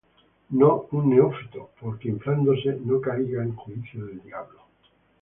No 0.49 0.87
un 0.93 1.11
neófito, 1.11 1.69
porque 1.79 2.09
inflándose 2.09 2.75
no 2.83 2.99
caiga 2.99 3.43
en 3.43 3.55
juicio 3.55 4.03
del 4.07 4.23
diablo. 4.23 4.61